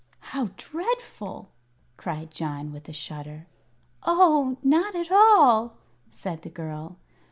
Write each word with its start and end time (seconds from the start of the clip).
"How 0.17 0.49
dreadful!" 0.57 1.51
cried 1.95 2.31
John, 2.31 2.71
with 2.71 2.89
a 2.89 2.91
shudder. 2.91 3.45
"Oh, 4.01 4.57
not 4.63 4.95
at 4.95 5.11
all!" 5.11 5.75
said 6.09 6.41
the 6.41 6.49
girl. 6.49 6.97